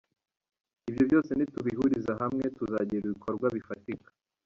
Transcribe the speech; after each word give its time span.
Ibyo 0.89 1.03
byose 1.09 1.31
nitubihuriza 1.33 2.11
hamwe 2.21 2.45
tuzagira 2.57 3.03
ibikorwa 3.07 3.45
bifatika. 3.55 4.09